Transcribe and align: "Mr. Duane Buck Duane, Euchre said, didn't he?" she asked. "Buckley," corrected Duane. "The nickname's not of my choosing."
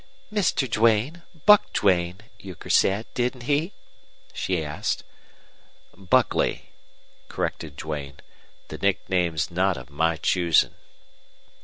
"Mr. 0.33 0.67
Duane 0.67 1.21
Buck 1.45 1.71
Duane, 1.73 2.21
Euchre 2.39 2.71
said, 2.71 3.05
didn't 3.13 3.43
he?" 3.43 3.71
she 4.33 4.65
asked. 4.65 5.03
"Buckley," 5.95 6.71
corrected 7.29 7.75
Duane. 7.75 8.17
"The 8.69 8.79
nickname's 8.79 9.51
not 9.51 9.77
of 9.77 9.91
my 9.91 10.17
choosing." 10.17 10.73